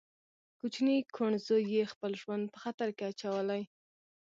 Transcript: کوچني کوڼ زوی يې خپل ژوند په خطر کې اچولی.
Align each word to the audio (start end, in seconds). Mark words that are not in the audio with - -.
کوچني 0.59 0.97
کوڼ 1.15 1.31
زوی 1.45 1.63
يې 1.75 1.81
خپل 1.91 2.11
ژوند 2.21 2.43
په 2.53 2.57
خطر 2.63 2.87
کې 2.97 3.03
اچولی. 3.11 3.61